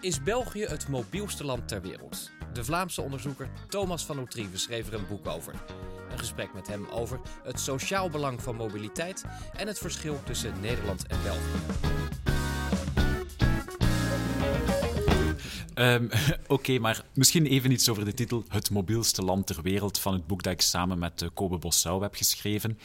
[0.00, 2.30] Is België het mobielste land ter wereld?
[2.52, 5.54] De Vlaamse onderzoeker Thomas van Oetrieve schreef er een boek over.
[6.10, 9.24] Een gesprek met hem over het sociaal belang van mobiliteit
[9.56, 11.94] en het verschil tussen Nederland en België.
[15.78, 16.08] Um,
[16.56, 20.26] Oké, maar misschien even iets over de titel Het mobielste land ter wereld van het
[20.26, 22.78] boek dat ik samen met uh, Kobe Bossau heb geschreven.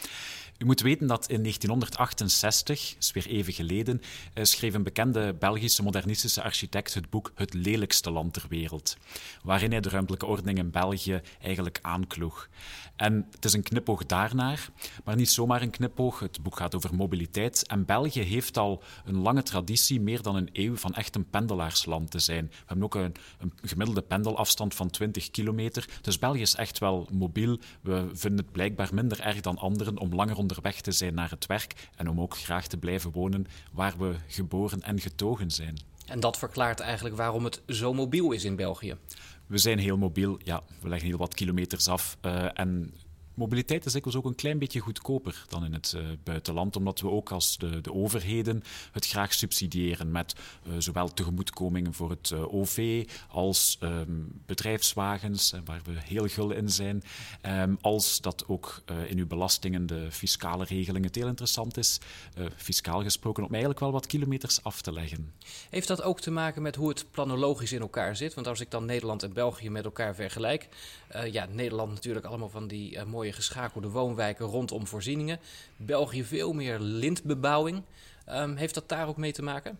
[0.61, 4.01] U moet weten dat in 1968, is weer even geleden,
[4.33, 8.97] eh, schreef een bekende Belgische modernistische architect het boek Het lelijkste land ter wereld,
[9.43, 12.49] waarin hij de ruimtelijke ordening in België eigenlijk aankloeg.
[12.95, 14.69] En het is een knipoog daarnaar,
[15.03, 16.19] maar niet zomaar een knipoog.
[16.19, 17.67] Het boek gaat over mobiliteit.
[17.67, 22.11] En België heeft al een lange traditie, meer dan een eeuw, van echt een pendelaarsland
[22.11, 22.45] te zijn.
[22.45, 25.85] We hebben ook een, een gemiddelde pendelafstand van 20 kilometer.
[26.01, 27.59] Dus België is echt wel mobiel.
[27.81, 31.45] We vinden het blijkbaar minder erg dan anderen om langer onderweg te zijn naar het
[31.45, 35.79] werk en om ook graag te blijven wonen waar we geboren en getogen zijn.
[36.05, 38.97] En dat verklaart eigenlijk waarom het zo mobiel is in België.
[39.47, 42.17] We zijn heel mobiel, ja, we leggen heel wat kilometers af.
[42.21, 42.93] Uh, en
[43.33, 47.09] Mobiliteit is dikwijls ook een klein beetje goedkoper dan in het uh, buitenland, omdat we
[47.09, 50.35] ook als de, de, overheden het graag subsidiëren met
[50.67, 56.69] uh, zowel tegemoetkomingen voor het uh, OV als um, bedrijfswagens, waar we heel gul in
[56.69, 57.03] zijn,
[57.45, 61.99] um, als dat ook in uw belastingen de fiscale regeling het heel interessant is,
[62.55, 65.33] fiscaal gesproken, om eigenlijk wel wat kilometers af te leggen.
[65.69, 68.33] Heeft dat ook te maken met hoe het planologisch in elkaar zit?
[68.33, 70.67] Want als ik dan Nederland en België met elkaar vergelijk,
[71.31, 75.39] ja, Nederland natuurlijk allemaal van die mooie geschakelde woonwijken rondom voorzieningen.
[75.77, 77.81] België veel meer lintbebouwing.
[78.29, 79.79] Um, heeft dat daar ook mee te maken?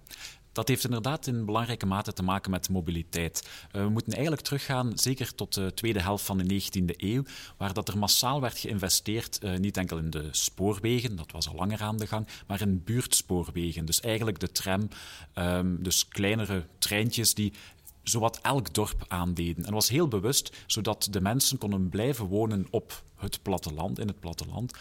[0.52, 3.50] Dat heeft inderdaad in belangrijke mate te maken met mobiliteit.
[3.76, 7.24] Uh, we moeten eigenlijk teruggaan, zeker tot de tweede helft van de 19e eeuw,
[7.58, 11.56] waar dat er massaal werd geïnvesteerd, uh, niet enkel in de spoorwegen, dat was al
[11.56, 13.86] langer aan de gang, maar in buurtspoorwegen.
[13.86, 14.88] Dus eigenlijk de tram,
[15.36, 17.54] um, dus kleinere treintjes die
[18.04, 19.66] zowat elk dorp aandeden.
[19.66, 24.20] En was heel bewust, zodat de mensen konden blijven wonen op het platteland, in het
[24.20, 24.74] platteland.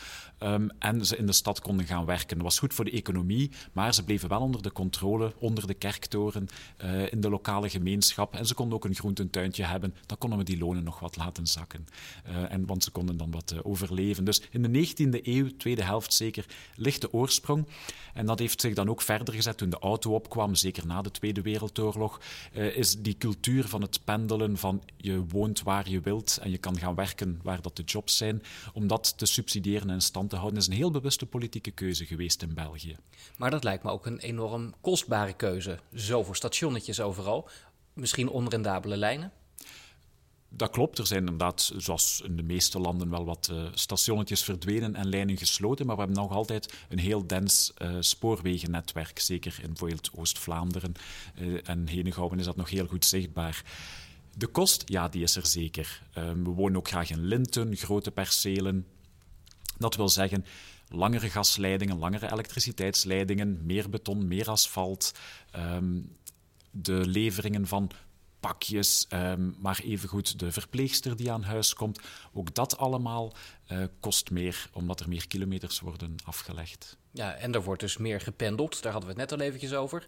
[0.42, 2.36] Um, en ze in de stad konden gaan werken.
[2.36, 5.74] Dat was goed voor de economie, maar ze bleven wel onder de controle, onder de
[5.74, 6.48] kerktoren,
[6.84, 8.34] uh, in de lokale gemeenschap.
[8.34, 9.94] En ze konden ook een groententuintje hebben.
[10.06, 11.86] Dan konden we die lonen nog wat laten zakken.
[12.28, 14.24] Uh, en, want ze konden dan wat uh, overleven.
[14.24, 17.66] Dus in de 19e eeuw, tweede helft zeker, ligt de oorsprong.
[18.14, 21.10] En dat heeft zich dan ook verder gezet toen de auto opkwam, zeker na de
[21.10, 22.20] Tweede Wereldoorlog.
[22.52, 26.78] is die cultuur van het pendelen, van je woont waar je wilt en je kan
[26.78, 28.29] gaan werken waar dat de jobs zijn
[28.72, 32.06] om dat te subsidiëren en in stand te houden, is een heel bewuste politieke keuze
[32.06, 32.96] geweest in België.
[33.36, 35.78] Maar dat lijkt me ook een enorm kostbare keuze.
[35.92, 37.48] Zoveel stationnetjes overal,
[37.92, 39.32] misschien onrendabele lijnen.
[40.52, 40.98] Dat klopt.
[40.98, 45.36] Er zijn inderdaad, zoals in de meeste landen, wel wat uh, stationnetjes verdwenen en lijnen
[45.36, 45.86] gesloten.
[45.86, 49.18] Maar we hebben nog altijd een heel dens uh, spoorwegennetwerk.
[49.18, 50.92] Zeker in bijvoorbeeld Oost-Vlaanderen
[51.38, 53.64] uh, en Henegouwen is dat nog heel goed zichtbaar.
[54.40, 56.02] De kost, ja, die is er zeker.
[56.18, 58.86] Um, we wonen ook graag in linten, grote percelen.
[59.78, 60.44] Dat wil zeggen,
[60.88, 65.12] langere gasleidingen, langere elektriciteitsleidingen, meer beton, meer asfalt.
[65.56, 66.16] Um,
[66.70, 67.90] de leveringen van
[68.40, 72.00] pakjes, um, maar evengoed de verpleegster die aan huis komt.
[72.32, 73.32] Ook dat allemaal
[73.72, 76.96] uh, kost meer, omdat er meer kilometers worden afgelegd.
[77.10, 78.82] Ja, en er wordt dus meer gependeld.
[78.82, 80.06] Daar hadden we het net al eventjes over.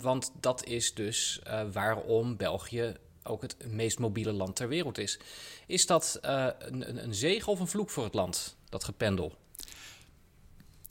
[0.00, 2.96] Want dat is dus uh, waarom België
[3.26, 5.18] ook het meest mobiele land ter wereld is.
[5.66, 9.36] Is dat uh, een, een zegen of een vloek voor het land, dat gependel?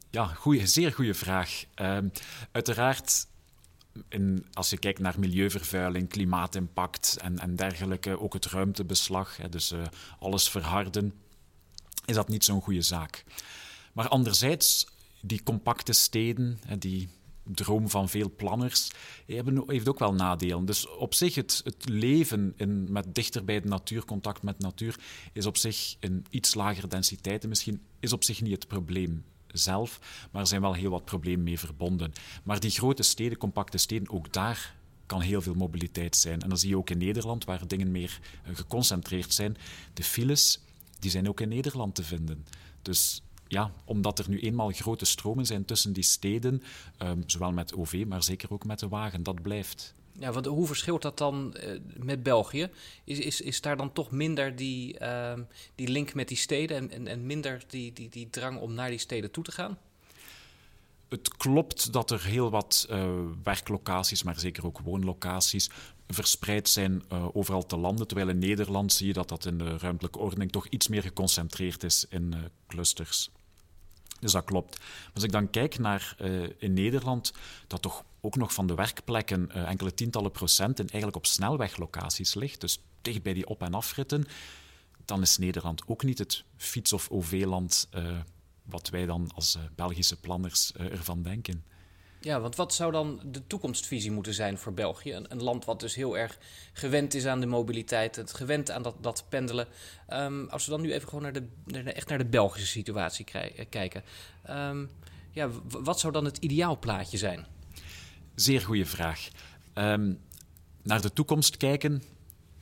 [0.09, 1.63] Ja, goeie, zeer goede vraag.
[1.81, 1.97] Uh,
[2.51, 3.27] uiteraard,
[4.53, 9.85] als je kijkt naar milieuvervuiling, klimaatimpact en, en dergelijke, ook het ruimtebeslag, hè, dus uh,
[10.19, 11.13] alles verharden,
[12.05, 13.23] is dat niet zo'n goede zaak.
[13.93, 14.87] Maar anderzijds,
[15.21, 17.09] die compacte steden, die
[17.45, 18.91] droom van veel planners,
[19.25, 20.65] hebben, heeft ook wel nadelen.
[20.65, 24.99] Dus op zich, het, het leven in, met dichter bij de natuur, contact met natuur,
[25.33, 29.99] is op zich in iets lagere densiteiten misschien, is op zich niet het probleem zelf,
[30.31, 32.13] maar er zijn wel heel wat problemen mee verbonden.
[32.43, 34.75] Maar die grote steden, compacte steden, ook daar
[35.05, 36.41] kan heel veel mobiliteit zijn.
[36.41, 39.57] En dat zie je ook in Nederland, waar dingen meer eh, geconcentreerd zijn.
[39.93, 40.59] De files,
[40.99, 42.45] die zijn ook in Nederland te vinden.
[42.81, 46.63] Dus ja, omdat er nu eenmaal grote stromen zijn tussen die steden,
[46.99, 49.93] um, zowel met OV, maar zeker ook met de wagen, dat blijft.
[50.19, 52.69] Ja, want hoe verschilt dat dan uh, met België?
[53.03, 55.33] Is, is, is daar dan toch minder die, uh,
[55.75, 58.89] die link met die steden en, en, en minder die, die, die drang om naar
[58.89, 59.77] die steden toe te gaan?
[61.09, 63.13] Het klopt dat er heel wat uh,
[63.43, 65.69] werklocaties, maar zeker ook woonlocaties,
[66.07, 68.07] verspreid zijn uh, overal te landen.
[68.07, 71.83] Terwijl in Nederland zie je dat dat in de ruimtelijke ordening toch iets meer geconcentreerd
[71.83, 73.29] is in uh, clusters.
[74.19, 74.79] Dus dat klopt.
[75.13, 77.33] Als ik dan kijk naar uh, in Nederland,
[77.67, 82.79] dat toch ook nog van de werkplekken enkele tientallen procenten eigenlijk op snelweglocaties ligt, dus
[83.01, 84.25] dicht bij die op- en afritten,
[85.05, 87.89] dan is Nederland ook niet het fiets- of OV-land
[88.63, 91.63] wat wij dan als Belgische planners ervan denken.
[92.25, 95.13] Ja, want wat zou dan de toekomstvisie moeten zijn voor België?
[95.27, 96.37] Een, land wat dus heel erg
[96.73, 99.67] gewend is aan de mobiliteit, het gewend aan dat, dat pendelen.
[100.09, 103.25] Um, als we dan nu even gewoon naar de, naar echt naar de Belgische situatie
[103.31, 104.03] eh, kijken.
[104.49, 104.89] Um,
[105.31, 107.45] ja, wat zou dan het ideaalplaatje zijn?
[108.35, 109.27] Zeer goede vraag.
[109.75, 110.19] Um,
[110.81, 112.03] naar de toekomst kijken,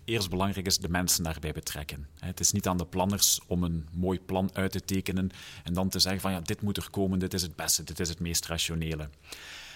[0.06, 2.08] eerst belangrijk is de mensen daarbij betrekken.
[2.20, 5.32] Het is niet aan de planners om een mooi plan uit te tekenen
[5.64, 8.00] en dan te zeggen van ja, dit moet er komen, dit is het beste, dit
[8.00, 9.10] is het meest rationele.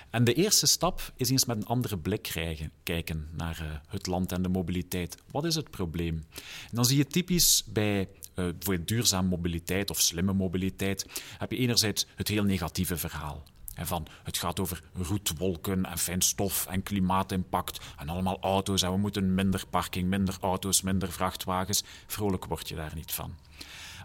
[0.10, 4.08] En de eerste stap is eens met een andere blik krijgen, kijken naar uh, het
[4.08, 5.18] land en de mobiliteit.
[5.32, 6.26] Wat is het probleem?
[6.72, 11.06] Dan zie je typisch bij uh, voor duurzame mobiliteit of slimme mobiliteit,
[11.38, 13.44] heb je enerzijds het heel negatieve verhaal.
[13.86, 18.98] Van, het gaat over roetwolken en fijn stof en klimaatimpact en allemaal auto's en we
[18.98, 21.84] moeten minder parking, minder auto's, minder vrachtwagens.
[22.08, 23.36] Vrolijk word je daar niet van.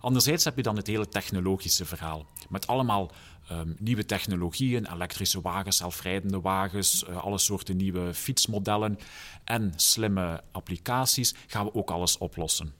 [0.00, 2.26] Anderzijds heb je dan het hele technologische verhaal.
[2.48, 3.12] Met allemaal
[3.50, 8.98] um, nieuwe technologieën, elektrische wagens, zelfrijdende wagens, uh, alle soorten nieuwe fietsmodellen
[9.44, 12.74] en slimme applicaties gaan we ook alles oplossen.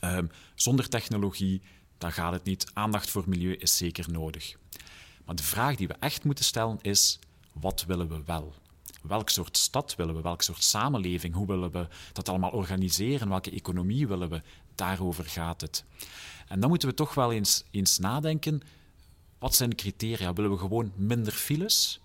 [0.00, 1.62] Um, zonder technologie,
[1.98, 2.70] dan gaat het niet.
[2.72, 4.56] Aandacht voor milieu is zeker nodig.
[5.30, 7.18] Maar de vraag die we echt moeten stellen is:
[7.52, 8.54] wat willen we wel?
[9.02, 10.20] Welk soort stad willen we?
[10.20, 11.34] Welk soort samenleving?
[11.34, 13.28] Hoe willen we dat allemaal organiseren?
[13.28, 14.42] Welke economie willen we?
[14.74, 15.84] Daarover gaat het.
[16.48, 18.62] En dan moeten we toch wel eens, eens nadenken:
[19.38, 20.32] wat zijn de criteria?
[20.32, 22.00] Willen we gewoon minder files?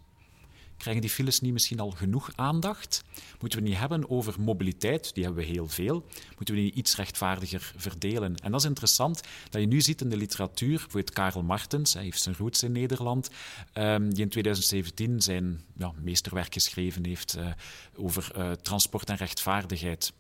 [0.78, 3.04] Krijgen die files niet misschien al genoeg aandacht?
[3.40, 5.14] Moeten we niet hebben over mobiliteit?
[5.14, 6.06] Die hebben we heel veel.
[6.36, 8.36] Moeten we die iets rechtvaardiger verdelen?
[8.36, 12.04] En dat is interessant dat je nu ziet in de literatuur, bijvoorbeeld Karel Martens, hij
[12.04, 13.30] heeft zijn roots in Nederland,
[13.74, 17.48] um, die in 2017 zijn ja, meesterwerk geschreven heeft uh,
[17.96, 20.14] over uh, transport en rechtvaardigheid.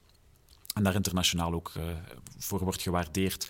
[0.74, 1.84] En daar internationaal ook uh,
[2.38, 3.50] voor wordt gewaardeerd.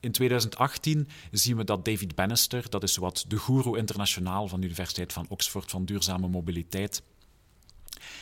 [0.00, 4.66] In 2018 zien we dat David Bannister, dat is wat de guru internationaal van de
[4.66, 7.02] Universiteit van Oxford van duurzame mobiliteit,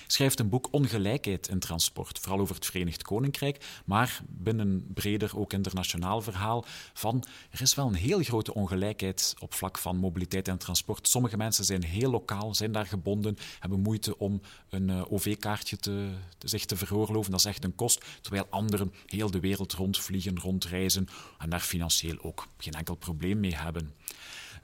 [0.07, 5.53] schrijft een boek Ongelijkheid in transport, vooral over het Verenigd Koninkrijk, maar binnen breder ook
[5.53, 10.59] internationaal verhaal van er is wel een heel grote ongelijkheid op vlak van mobiliteit en
[10.59, 11.09] transport.
[11.09, 16.09] Sommige mensen zijn heel lokaal, zijn daar gebonden, hebben moeite om een uh, OV-kaartje te,
[16.39, 17.31] te, zich te veroorloven.
[17.31, 21.09] Dat is echt een kost, terwijl anderen heel de wereld rondvliegen, rondreizen
[21.39, 23.93] en daar financieel ook geen enkel probleem mee hebben.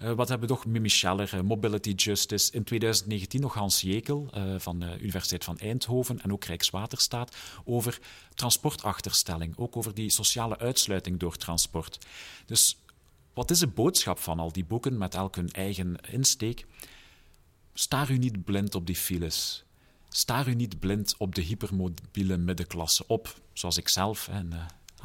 [0.02, 0.66] Uh, wat hebben we nog?
[0.66, 2.52] Mimi Scheller, uh, Mobility Justice.
[2.52, 7.98] In 2019 nog Hans Jekel uh, van de Universiteit van Eindhoven en ook Rijkswaterstaat over
[8.34, 9.56] transportachterstelling.
[9.56, 11.98] Ook over die sociale uitsluiting door transport.
[12.46, 12.76] Dus
[13.34, 16.66] wat is de boodschap van al die boeken met elk hun eigen insteek?
[17.74, 19.64] Staar u niet blind op die files.
[20.08, 23.04] Staar u niet blind op de hypermobiele middenklasse.
[23.06, 24.28] Op, zoals ik zelf.
[24.28, 24.52] En,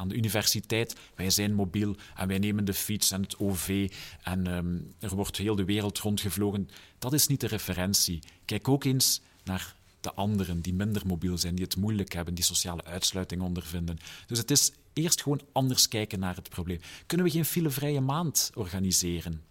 [0.00, 0.96] aan de universiteit.
[1.14, 3.92] Wij zijn mobiel en wij nemen de fiets en het OV
[4.22, 6.68] en um, er wordt heel de wereld rondgevlogen.
[6.98, 8.22] Dat is niet de referentie.
[8.44, 12.44] Kijk ook eens naar de anderen die minder mobiel zijn, die het moeilijk hebben, die
[12.44, 13.98] sociale uitsluiting ondervinden.
[14.26, 16.80] Dus het is eerst gewoon anders kijken naar het probleem.
[17.06, 19.42] Kunnen we geen filevrije maand organiseren?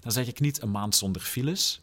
[0.00, 1.80] Dan zeg ik niet een maand zonder files.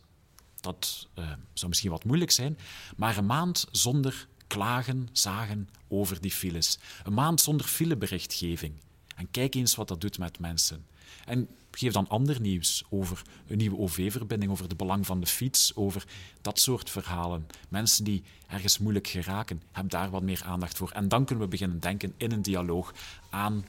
[0.60, 2.58] Dat uh, zou misschien wat moeilijk zijn,
[2.96, 6.80] maar een maand zonder klagen, zagen over die files.
[7.04, 8.74] Een maand zonder fileberichtgeving.
[9.16, 10.86] En kijk eens wat dat doet met mensen.
[11.26, 15.76] En geef dan ander nieuws over een nieuwe OV-verbinding, over het belang van de fiets,
[15.76, 16.06] over
[16.42, 17.48] dat soort verhalen.
[17.70, 20.92] Mensen die ergens moeilijk geraken, heb daar wat meer aandacht voor.
[20.92, 22.94] En dan kunnen we beginnen denken in een dialoog
[23.30, 23.66] aan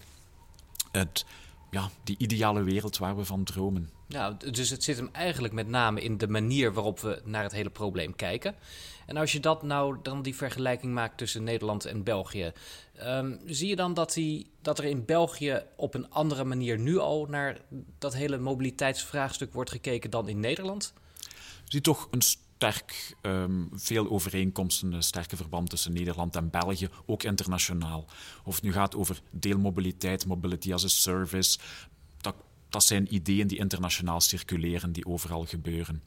[0.92, 1.24] het,
[1.70, 3.90] ja, die ideale wereld waar we van dromen.
[4.08, 7.52] Ja, dus het zit hem eigenlijk met name in de manier waarop we naar het
[7.52, 8.54] hele probleem kijken.
[9.06, 12.52] En als je dat nou dan die vergelijking maakt tussen Nederland en België,
[13.02, 16.98] um, zie je dan dat, die, dat er in België op een andere manier nu
[16.98, 17.60] al naar
[17.98, 20.92] dat hele mobiliteitsvraagstuk wordt gekeken dan in Nederland?
[21.64, 22.22] Je ziet toch een
[22.56, 28.04] sterk, um, veel overeenkomsten, een sterke verband tussen Nederland en België, ook internationaal.
[28.44, 31.58] Of het nu gaat over deelmobiliteit, mobility as a service,
[32.20, 32.34] dat,
[32.68, 36.02] dat zijn ideeën die internationaal circuleren, die overal gebeuren.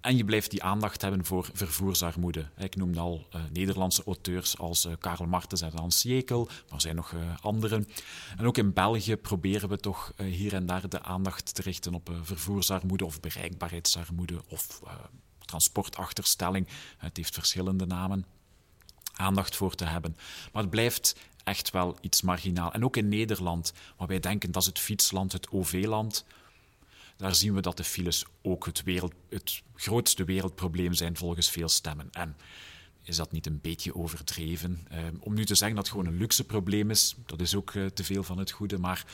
[0.00, 2.48] En je blijft die aandacht hebben voor vervoersarmoede.
[2.56, 6.80] Ik noemde al uh, Nederlandse auteurs als uh, Karel Martens en Hans Jekel, maar er
[6.80, 7.86] zijn nog uh, anderen.
[8.36, 12.10] En ook in België proberen we toch hier en daar de aandacht te richten op
[12.22, 14.80] vervoersarmoede of bereikbaarheidsarmoede of
[15.46, 16.68] transportachterstelling.
[16.98, 18.24] Het heeft verschillende namen.
[19.14, 20.16] Aandacht voor te hebben.
[20.52, 22.72] Maar het blijft echt wel iets marginaal.
[22.72, 26.24] En ook in Nederland, waar wij denken dat is het fietsland, het OV-land
[27.16, 31.68] daar zien we dat de files ook het, wereld, het grootste wereldprobleem zijn volgens veel
[31.68, 32.08] stemmen.
[32.12, 32.36] En
[33.02, 34.86] is dat niet een beetje overdreven?
[34.92, 37.72] Um, om nu te zeggen dat het gewoon een luxe probleem is, dat is ook
[37.72, 38.78] uh, te veel van het goede.
[38.78, 39.04] Maar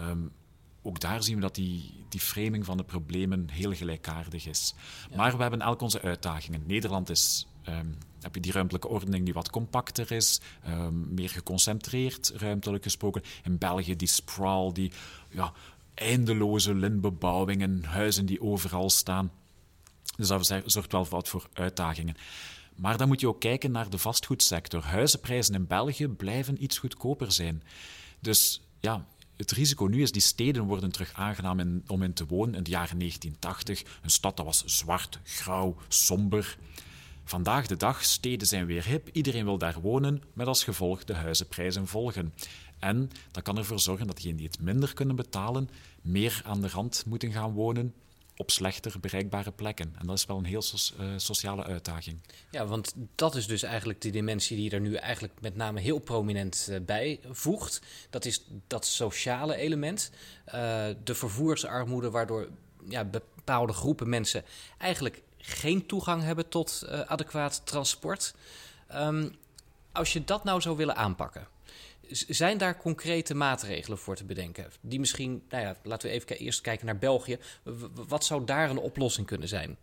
[0.00, 0.32] um,
[0.86, 4.74] ook daar zien we dat die, die framing van de problemen heel gelijkaardig is.
[5.10, 5.16] Ja.
[5.16, 6.62] Maar we hebben elk onze uitdagingen.
[6.66, 12.32] Nederland is Um, heb je die ruimtelijke ordening die wat compacter is, um, meer geconcentreerd,
[12.36, 13.22] ruimtelijk gesproken.
[13.44, 14.92] In België die sprawl, die
[15.30, 15.52] ja,
[15.94, 19.32] eindeloze lintbebouwingen, huizen die overal staan.
[20.16, 22.16] Dus dat zorgt wel wat voor uitdagingen.
[22.76, 24.82] Maar dan moet je ook kijken naar de vastgoedsector.
[24.82, 27.62] Huizenprijzen in België blijven iets goedkoper zijn.
[28.20, 32.54] Dus ja, het risico nu is, die steden worden terug aangenaam om in te wonen.
[32.54, 36.56] In de jaren 1980, een stad dat was zwart, grauw, somber.
[37.24, 41.14] Vandaag de dag, steden zijn weer hip, iedereen wil daar wonen, met als gevolg de
[41.14, 42.34] huizenprijzen volgen.
[42.78, 45.70] En dat kan ervoor zorgen dat diegenen die het minder kunnen betalen,
[46.02, 47.94] meer aan de rand moeten gaan wonen
[48.36, 49.94] op slechter bereikbare plekken.
[49.98, 50.62] En dat is wel een heel
[51.00, 52.20] uh, sociale uitdaging.
[52.50, 55.98] Ja, want dat is dus eigenlijk de dimensie die er nu eigenlijk met name heel
[55.98, 57.80] prominent uh, bij voegt.
[58.10, 60.10] Dat is dat sociale element.
[60.46, 60.52] Uh,
[61.04, 62.48] de vervoersarmoede, waardoor
[62.88, 64.44] ja, bepaalde groepen mensen
[64.78, 68.34] eigenlijk geen toegang hebben tot adequaat transport.
[68.94, 69.36] Um,
[69.92, 71.48] als je dat nou zou willen aanpakken,
[72.10, 74.70] zijn daar concrete maatregelen voor te bedenken?
[74.80, 77.38] Die misschien, nou ja, laten we even eerst kijken naar België.
[78.08, 79.76] Wat zou daar een oplossing kunnen zijn?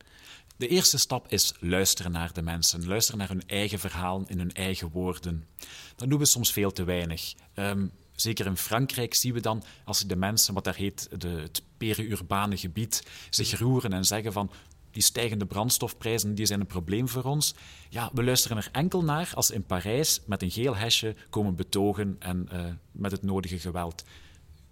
[0.58, 2.88] De eerste stap is luisteren naar de mensen.
[2.88, 5.48] Luisteren naar hun eigen verhaal in hun eigen woorden.
[5.96, 7.34] Dat doen we soms veel te weinig.
[7.56, 11.64] Um, zeker in Frankrijk zien we dan, als de mensen, wat daar heet de, het
[11.78, 14.52] periurbane gebied, zich roeren en zeggen van
[14.92, 17.56] die stijgende brandstofprijzen die zijn een probleem voor ons.
[17.90, 22.16] Ja, we luisteren er enkel naar als in Parijs met een geel hesje komen betogen
[22.20, 24.04] en uh, met het nodige geweld.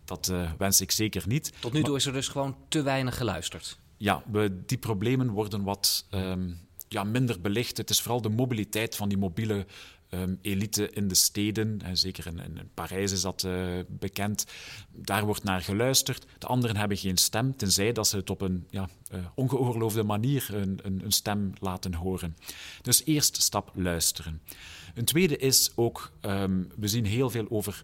[0.05, 1.53] Dat uh, wens ik zeker niet.
[1.59, 3.79] Tot nu toe is er dus gewoon te weinig geluisterd.
[3.97, 7.77] Ja, we, die problemen worden wat um, ja, minder belicht.
[7.77, 9.65] Het is vooral de mobiliteit van die mobiele
[10.10, 11.82] um, elite in de steden.
[11.82, 14.46] En zeker in, Parijs is dat uh, bekend.
[14.92, 16.25] Daar wordt naar geluisterd.
[16.38, 20.50] De anderen hebben geen stem, tenzij dat ze het op een ja, uh, ongeoorloofde manier
[20.54, 22.38] een, een, een, stem laten horen.
[22.82, 24.42] Dus eerst stap luisteren.
[24.94, 27.84] Een tweede is ook, um, we zien heel veel over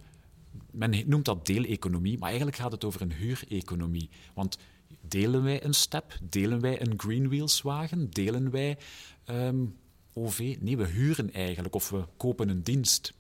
[0.72, 4.10] men noemt dat deeleconomie, maar eigenlijk gaat het over een huureconomie.
[4.34, 4.58] Want
[5.01, 8.77] delen wij een step, delen wij een Greenwheels-wagen, delen wij
[9.25, 9.75] um,
[10.15, 10.55] OV.
[10.60, 13.13] Nee, we huren eigenlijk of we kopen een dienst.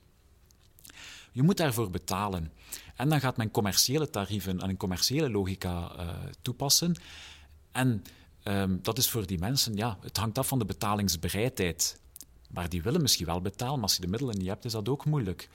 [1.31, 2.51] Je moet daarvoor betalen.
[2.95, 6.09] En dan gaat men commerciële tarieven en een commerciële logica uh,
[6.41, 6.95] toepassen.
[7.71, 8.03] En
[8.43, 11.99] um, dat is voor die mensen, ja, het hangt af van de betalingsbereidheid.
[12.49, 14.89] Maar die willen misschien wel betalen, maar als je de middelen niet hebt, is dat
[14.89, 15.49] ook moeilijk.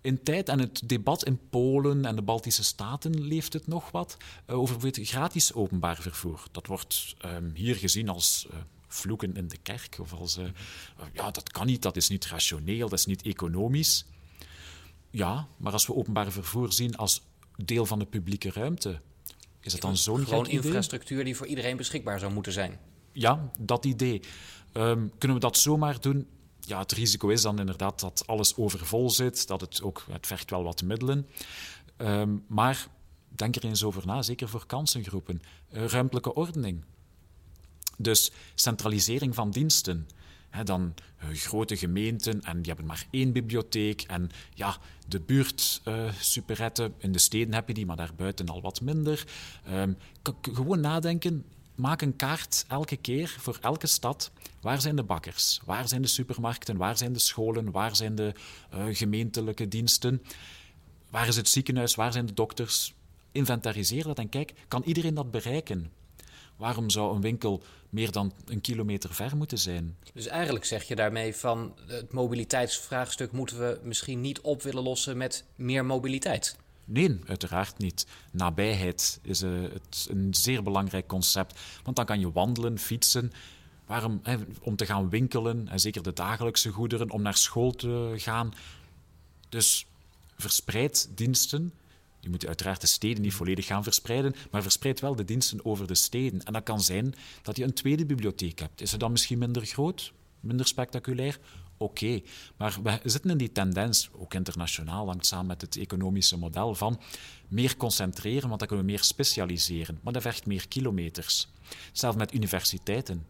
[0.00, 4.16] In tijd en het debat in Polen en de Baltische Staten leeft het nog wat
[4.46, 6.42] uh, over bijvoorbeeld gratis openbaar vervoer.
[6.50, 8.58] Dat wordt um, hier gezien als uh,
[8.90, 9.96] vloeken in de kerk.
[10.00, 10.48] Of als, uh,
[11.12, 14.06] ja, dat kan niet, dat is niet rationeel, dat is niet economisch.
[15.10, 17.22] Ja, maar als we openbaar vervoer zien als
[17.56, 19.00] deel van de publieke ruimte,
[19.60, 22.78] is het dan zo'n Gewoon infrastructuur die voor iedereen beschikbaar zou moeten zijn.
[23.12, 24.20] Ja, dat idee.
[24.72, 26.26] Um, kunnen we dat zomaar doen?
[26.60, 30.50] Ja, het risico is dan inderdaad dat alles overvol zit, dat het ook, het vergt
[30.50, 31.28] wel wat middelen.
[31.96, 32.88] Um, maar
[33.28, 35.42] denk er eens over na, zeker voor kansengroepen.
[35.72, 36.84] Uh, ruimtelijke ordening.
[38.02, 40.08] Dus centralisering van diensten.
[40.64, 44.02] dan uh, grote gemeenten en die hebben maar één bibliotheek.
[44.02, 44.76] En ja,
[45.08, 49.26] de buurtsuperetten, uh, in de steden heb je die, maar daarbuiten al wat minder.
[49.72, 49.96] Um,
[50.42, 54.30] gewoon nadenken, maak een kaart elke keer voor elke stad.
[54.60, 55.60] Waar zijn de bakkers?
[55.64, 56.76] Waar zijn de supermarkten?
[56.76, 57.70] Waar zijn de scholen?
[57.70, 58.32] Waar zijn de
[58.74, 60.22] uh, gemeentelijke diensten?
[61.10, 61.94] Waar is het ziekenhuis?
[61.94, 62.94] Waar zijn de dokters?
[63.32, 65.90] Inventariseer dat en kijk, kan iedereen dat bereiken?
[66.60, 69.96] Waarom zou een winkel meer dan een kilometer ver moeten zijn?
[70.14, 75.16] Dus eigenlijk zeg je daarmee van het mobiliteitsvraagstuk moeten we misschien niet op willen lossen
[75.16, 76.56] met meer mobiliteit.
[76.84, 78.06] Nee, uiteraard niet.
[78.30, 81.60] Nabijheid is het, een zeer belangrijk concept.
[81.84, 83.32] Want dan kan je wandelen, fietsen.
[83.86, 84.20] Waarom?
[84.22, 88.54] Hè, om te gaan winkelen, en zeker de dagelijkse goederen, om naar school te gaan.
[89.48, 89.86] Dus
[90.36, 91.72] verspreid diensten
[92.20, 95.86] je moet uiteraard de steden niet volledig gaan verspreiden, maar verspreid wel de diensten over
[95.86, 96.42] de steden.
[96.42, 98.80] En dat kan zijn dat je een tweede bibliotheek hebt.
[98.80, 101.38] Is het dan misschien minder groot, minder spectaculair?
[101.76, 102.24] Oké, okay.
[102.56, 107.00] maar we zitten in die tendens, ook internationaal, hangt samen met het economische model van
[107.48, 109.98] meer concentreren, want dan kunnen we meer specialiseren.
[110.02, 111.48] Maar dat vergt meer kilometers.
[111.92, 113.26] Zelfs met universiteiten.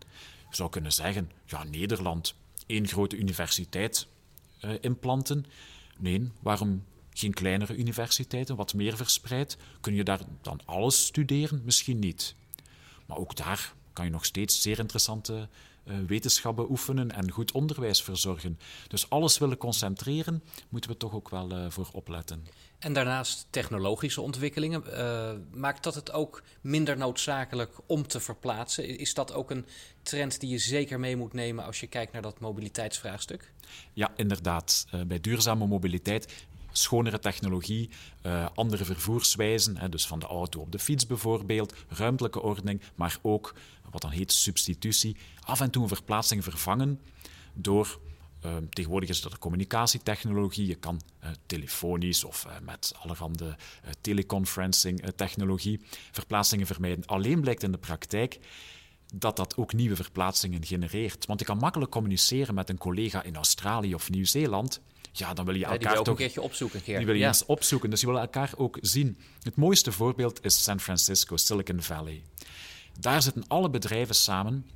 [0.50, 2.34] Je zou kunnen zeggen, ja, Nederland,
[2.66, 4.06] één grote universiteit
[4.64, 5.46] uh, implanten.
[5.98, 9.56] Nee, waarom geen kleinere universiteiten, wat meer verspreid.
[9.80, 11.62] Kun je daar dan alles studeren?
[11.64, 12.34] Misschien niet.
[13.06, 15.48] Maar ook daar kan je nog steeds zeer interessante
[15.84, 18.58] uh, wetenschappen oefenen en goed onderwijs verzorgen.
[18.88, 22.46] Dus alles willen concentreren, moeten we toch ook wel uh, voor opletten.
[22.78, 24.82] En daarnaast technologische ontwikkelingen.
[24.86, 28.98] Uh, maakt dat het ook minder noodzakelijk om te verplaatsen?
[28.98, 29.66] Is dat ook een
[30.02, 33.52] trend die je zeker mee moet nemen als je kijkt naar dat mobiliteitsvraagstuk?
[33.92, 34.86] Ja, inderdaad.
[35.06, 37.90] Bij duurzame mobiliteit schonere technologie,
[38.22, 43.18] uh, andere vervoerswijzen, hè, dus van de auto op de fiets bijvoorbeeld, ruimtelijke ordening, maar
[43.22, 43.54] ook
[43.90, 47.00] wat dan heet substitutie, af en toe een verplaatsing vervangen
[47.52, 47.98] door
[48.44, 50.66] uh, tegenwoordig is dat communicatietechnologie.
[50.66, 53.56] Je kan uh, telefonisch of uh, met allerhande
[54.00, 57.06] teleconferencing technologie verplaatsingen vermijden.
[57.06, 58.38] Alleen blijkt in de praktijk
[59.14, 61.26] dat dat ook nieuwe verplaatsingen genereert.
[61.26, 64.80] Want je kan makkelijk communiceren met een collega in Australië of Nieuw-Zeeland.
[65.12, 66.14] Ja, dan wil je elkaar ja, die wil toch...
[66.14, 66.96] een keertje opzoeken, Geert.
[66.96, 67.26] Die wil je ja.
[67.26, 69.18] eens opzoeken, dus je wil elkaar ook zien.
[69.42, 72.22] Het mooiste voorbeeld is San Francisco, Silicon Valley.
[73.00, 74.66] Daar zitten alle bedrijven samen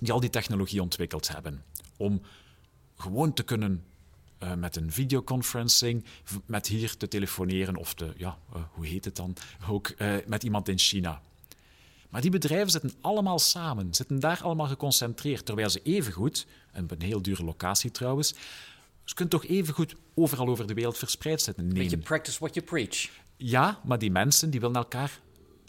[0.00, 1.64] die al die technologie ontwikkeld hebben.
[1.96, 2.22] Om
[2.96, 3.84] gewoon te kunnen
[4.42, 6.04] uh, met een videoconferencing,
[6.46, 9.36] met hier te telefoneren of te, ja, uh, hoe heet het dan,
[9.68, 11.22] ook uh, met iemand in China.
[12.16, 16.90] Maar die bedrijven zitten allemaal samen, zitten daar allemaal geconcentreerd, terwijl ze evengoed, en op
[16.90, 18.34] een heel dure locatie trouwens,
[19.04, 21.66] ze kunnen toch evengoed overal over de wereld verspreid zitten.
[21.66, 21.74] Nee.
[21.74, 23.08] Beetje practice what you preach.
[23.36, 25.20] Ja, maar die mensen die willen elkaar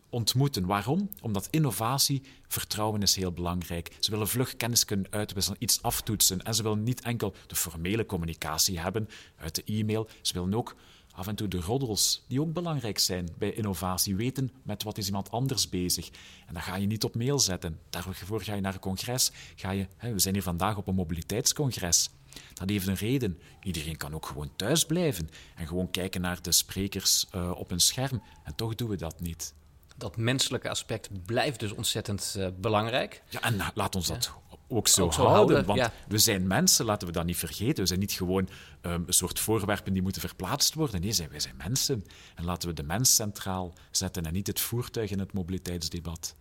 [0.10, 0.66] ontmoeten.
[0.66, 1.10] Waarom?
[1.22, 3.96] Omdat innovatie, vertrouwen is heel belangrijk.
[4.00, 6.44] Ze willen vlug kennis kunnen uitwisselen, iets aftoetsen.
[6.44, 10.08] En ze willen niet enkel de formele communicatie hebben uit de e-mail.
[10.22, 10.75] Ze willen ook
[11.18, 14.16] af en toe de roddels, die ook belangrijk zijn bij innovatie.
[14.16, 16.10] Weten met wat is iemand anders bezig.
[16.48, 17.80] En dat ga je niet op mail zetten.
[17.90, 19.32] Daarvoor ga je naar een congres.
[19.56, 22.10] Ga je, hè, we zijn hier vandaag op een mobiliteitscongres.
[22.54, 23.40] Dat heeft een reden.
[23.64, 27.80] Iedereen kan ook gewoon thuis blijven en gewoon kijken naar de sprekers uh, op een
[27.80, 28.22] scherm.
[28.44, 29.54] En toch doen we dat niet
[29.98, 33.24] dat menselijke aspect blijft dus ontzettend uh, belangrijk.
[33.30, 34.32] Ja, en laat ons dat.
[34.68, 35.56] Ook, zo ook zo, houden.
[35.56, 35.94] houden want ja.
[36.08, 37.82] we zijn mensen, laten we dat niet vergeten.
[37.82, 38.50] We zijn niet gewoon
[38.82, 41.01] um, een soort voorwerpen die moeten verplaatst worden.
[41.01, 42.06] Nee, wij zijn mensen.
[42.36, 46.36] En laten we de mens centraal zetten en niet het voertuig in het mobiliteitsdebat.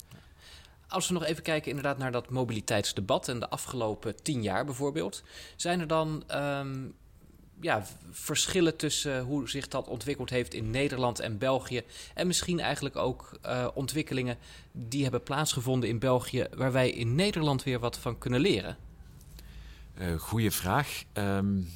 [0.89, 5.23] Als we nog even kijken inderdaad naar dat mobiliteitsdebat en de afgelopen tien jaar bijvoorbeeld.
[5.57, 6.95] Zijn er dan um,
[7.61, 11.83] ja, verschillen tussen hoe zich dat ontwikkeld heeft in Nederland en België.
[12.15, 14.39] En misschien eigenlijk ook uh, ontwikkelingen
[14.73, 18.77] die hebben plaatsgevonden in België, waar wij in Nederland weer wat van kunnen leren?
[19.99, 21.03] Uh, goeie vraag.
[21.15, 21.69] Um,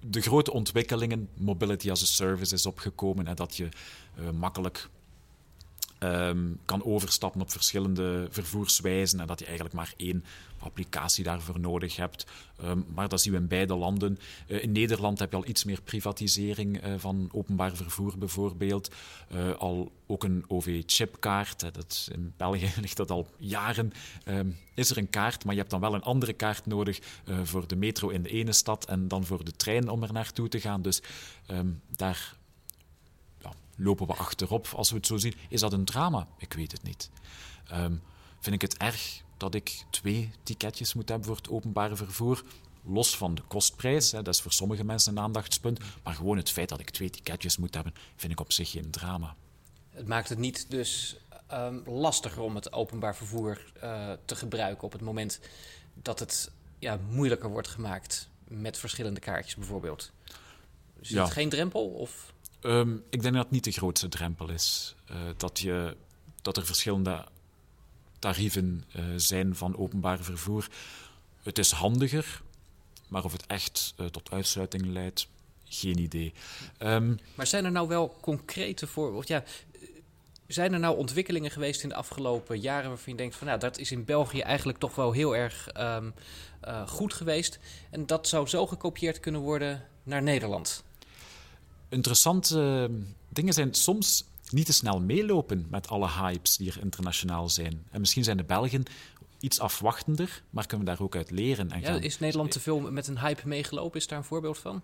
[0.00, 3.68] de grote ontwikkelingen, mobility as a service, is opgekomen en dat je
[4.32, 4.88] makkelijk
[6.00, 10.24] um, kan overstappen op verschillende vervoerswijzen en dat je eigenlijk maar één
[10.58, 12.26] applicatie daarvoor nodig hebt.
[12.64, 14.18] Um, maar dat zien we in beide landen.
[14.46, 18.90] Uh, in Nederland heb je al iets meer privatisering uh, van openbaar vervoer bijvoorbeeld.
[19.34, 21.66] Uh, al ook een OV-chipkaart.
[22.12, 23.92] In België ligt dat al jaren.
[24.24, 27.00] Um, is er een kaart, maar je hebt dan wel een andere kaart nodig
[27.42, 30.48] voor de metro in de ene stad en dan voor de trein om er naartoe
[30.48, 30.82] te gaan.
[30.82, 31.02] Dus
[31.96, 32.37] daar
[33.78, 35.34] lopen we achterop als we het zo zien.
[35.48, 36.26] Is dat een drama?
[36.38, 37.10] Ik weet het niet.
[37.72, 38.02] Um,
[38.40, 42.44] vind ik het erg dat ik twee ticketjes moet hebben voor het openbare vervoer?
[42.84, 45.78] Los van de kostprijs, hè, dat is voor sommige mensen een aandachtspunt.
[46.02, 48.90] Maar gewoon het feit dat ik twee ticketjes moet hebben, vind ik op zich geen
[48.90, 49.34] drama.
[49.90, 51.16] Het maakt het niet dus
[51.52, 55.40] um, lastiger om het openbaar vervoer uh, te gebruiken op het moment
[55.94, 60.12] dat het ja, moeilijker wordt gemaakt met verschillende kaartjes bijvoorbeeld.
[61.00, 61.22] Is ja.
[61.22, 61.86] het geen drempel?
[61.86, 62.32] Of?
[62.62, 64.94] Um, ik denk dat het niet de grootste drempel is.
[65.10, 65.96] Uh, dat, je,
[66.42, 67.24] dat er verschillende
[68.18, 70.68] tarieven uh, zijn van openbaar vervoer.
[71.42, 72.42] Het is handiger,
[73.08, 75.28] maar of het echt uh, tot uitsluiting leidt,
[75.64, 76.32] geen idee.
[76.78, 79.34] Um, maar zijn er nou wel concrete voorbeelden?
[79.34, 79.44] Ja,
[80.46, 83.78] zijn er nou ontwikkelingen geweest in de afgelopen jaren waarvan je denkt van nou, dat
[83.78, 86.14] is in België eigenlijk toch wel heel erg um,
[86.86, 87.58] goed geweest
[87.90, 90.84] en dat zou zo gekopieerd kunnen worden naar Nederland?
[91.88, 92.90] Interessante
[93.28, 97.86] dingen zijn soms niet te snel meelopen met alle hypes die er internationaal zijn.
[97.90, 98.84] En misschien zijn de Belgen
[99.40, 101.70] iets afwachtender, maar kunnen we daar ook uit leren.
[101.70, 102.02] En ja, gaan...
[102.02, 104.00] Is Nederland te veel met een hype meegelopen?
[104.00, 104.82] Is daar een voorbeeld van?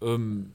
[0.00, 0.54] Um,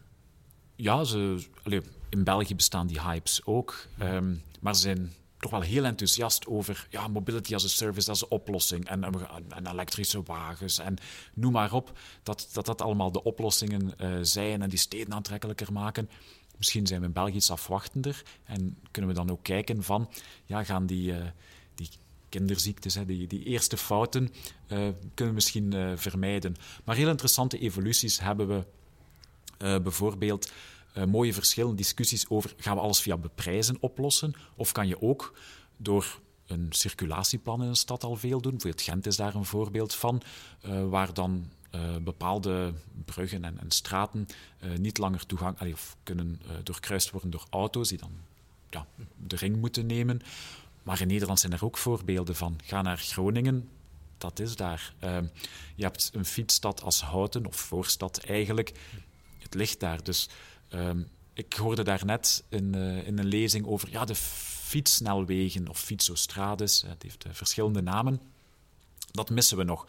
[0.75, 3.87] ja, ze, allee, in België bestaan die hypes ook.
[4.01, 8.27] Um, maar ze zijn toch wel heel enthousiast over ja, mobility as a service als
[8.27, 8.87] oplossing.
[8.87, 9.03] En,
[9.49, 10.97] en, elektrische wagens en
[11.33, 11.97] noem maar op.
[12.23, 16.09] Dat dat, dat allemaal de oplossingen uh, zijn en die steden aantrekkelijker maken.
[16.57, 20.09] Misschien zijn we in België iets afwachtender en kunnen we dan ook kijken van,
[20.45, 21.25] ja, gaan die, uh,
[21.75, 21.89] die
[22.29, 24.29] kinderziektes, hè, die, die eerste fouten, uh,
[24.67, 26.55] kunnen we misschien vermijden.
[26.83, 28.63] Maar heel interessante evoluties hebben we
[29.57, 30.51] bijvoorbeeld
[31.07, 35.37] mooie verschillen, discussies over gaan we alles via beprijzen oplossen of kan je ook
[35.77, 38.51] door een circulatieplan in een stad al veel doen.
[38.51, 40.21] Bijvoorbeeld Gent is daar een voorbeeld van,
[40.89, 42.73] waar dan uh, bepaalde
[43.05, 44.27] bruggen en, en straten
[44.77, 48.11] niet langer toegang, of kunnen doorkruist worden door auto's die dan
[48.69, 48.85] ja,
[49.27, 50.21] de ring moeten nemen.
[50.83, 52.59] Maar in Nederland zijn er ook voorbeelden van.
[52.63, 53.69] Ga naar Groningen,
[54.17, 54.93] dat is daar.
[55.75, 58.71] je hebt een fietsstad als Houten, of voorstad eigenlijk.
[59.37, 60.03] Het ligt daar.
[60.03, 60.29] Dus
[61.33, 66.81] ik hoorde daar net in, in een lezing over ja, de fietssnelwegen of fietsostrades.
[66.81, 68.19] Het heeft verschillende namen.
[69.11, 69.85] Dat missen we nog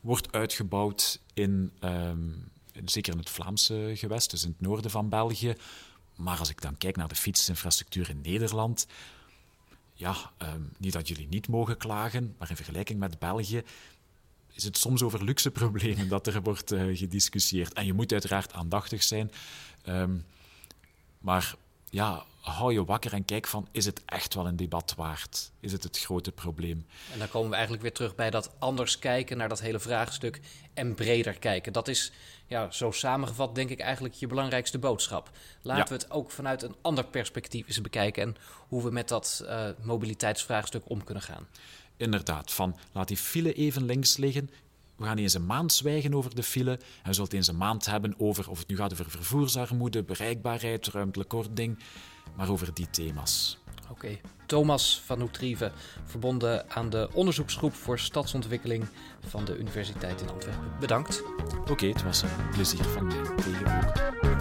[0.00, 2.50] wordt uitgebouwd in, um,
[2.84, 5.54] zeker in het Vlaamse gewest, dus in het noorden van België.
[6.16, 8.86] Maar als ik dan kijk naar de fietsinfrastructuur in Nederland,
[9.94, 13.62] ja, um, niet dat jullie niet mogen klagen, maar in vergelijking met België
[14.52, 17.72] is het soms over luxe problemen dat er wordt uh, gediscussieerd.
[17.72, 19.32] En je moet uiteraard aandachtig zijn.
[19.86, 20.24] Um,
[21.18, 21.54] maar
[21.90, 25.50] ja, hou je wakker en kijk van, is het echt wel een debat waard?
[25.60, 26.86] Is het het grote probleem?
[27.12, 30.40] En dan komen we eigenlijk weer terug bij dat anders kijken naar dat hele vraagstuk
[30.74, 31.72] en breder kijken.
[31.72, 32.12] Dat is,
[32.46, 35.30] ja, zo samengevat denk ik eigenlijk je belangrijkste boodschap.
[35.62, 38.36] Laten we het ook vanuit een ander perspectief eens bekijken en
[38.68, 41.46] hoe we met dat uh, mobiliteitsvraagstuk om kunnen gaan.
[42.00, 44.50] Inderdaad, van laat die file even links liggen,
[44.96, 46.70] we gaan eens een maand zwijgen over de file.
[46.70, 50.86] En we zullen eens een maand hebben over of het nu gaat over vervoersarmoede, bereikbaarheid,
[50.86, 51.78] ruimtelijke ordening,
[52.36, 53.58] maar over die thema's.
[53.90, 54.20] Oké.
[54.46, 55.72] Thomas van Hoetrieven,
[56.04, 58.86] verbonden aan de onderzoeksgroep voor stadsontwikkeling
[59.26, 60.72] van de Universiteit in Antwerpen.
[60.80, 61.22] Bedankt.
[61.70, 64.39] Oké, het was een plezier van mij.